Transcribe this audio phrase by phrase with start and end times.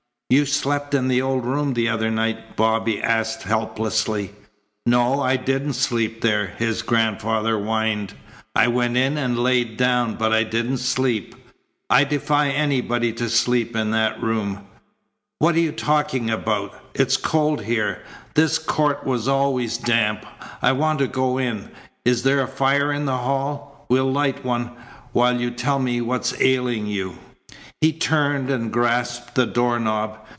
[0.33, 4.31] "You slept in the old room the other night?" Bobby asked helplessly.
[4.85, 8.13] "No, I didn't sleep there," his grandfather whined.
[8.55, 11.35] "I went in and lay down, but I didn't sleep.
[11.89, 14.65] I defy anybody to sleep in that room.
[15.39, 16.75] What you talking about?
[16.95, 18.01] It's cold here.
[18.33, 20.25] This court was always damp.
[20.61, 21.69] I want to go in.
[22.05, 23.85] Is there a fire in the hall?
[23.89, 24.71] We'll light one,
[25.11, 27.17] while you tell me what's ailin' you."
[27.81, 30.19] He turned, and grasped the door knob.